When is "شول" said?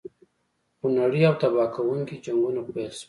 2.95-2.99